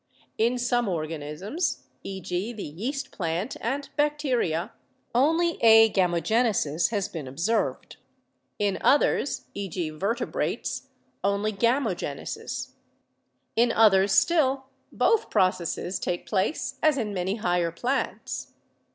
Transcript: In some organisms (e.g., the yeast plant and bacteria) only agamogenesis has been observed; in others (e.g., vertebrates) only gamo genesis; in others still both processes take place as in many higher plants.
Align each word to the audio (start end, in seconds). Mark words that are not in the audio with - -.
In 0.39 0.57
some 0.57 0.87
organisms 0.89 1.83
(e.g., 2.01 2.53
the 2.53 2.63
yeast 2.63 3.11
plant 3.11 3.55
and 3.61 3.87
bacteria) 3.95 4.71
only 5.13 5.59
agamogenesis 5.59 6.89
has 6.89 7.07
been 7.07 7.27
observed; 7.27 7.97
in 8.57 8.79
others 8.81 9.45
(e.g., 9.53 9.91
vertebrates) 9.91 10.87
only 11.23 11.53
gamo 11.53 11.95
genesis; 11.95 12.73
in 13.55 13.71
others 13.71 14.11
still 14.13 14.65
both 14.91 15.29
processes 15.29 15.99
take 15.99 16.25
place 16.25 16.79
as 16.81 16.97
in 16.97 17.13
many 17.13 17.35
higher 17.35 17.69
plants. 17.71 18.53